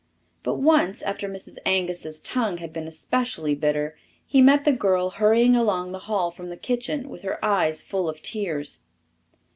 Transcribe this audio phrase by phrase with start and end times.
[0.41, 1.57] But once, after Mrs.
[1.63, 6.49] Angus's tongue had been especially bitter, he met the girl hurrying along the hall from
[6.49, 8.81] the kitchen with her eyes full of tears.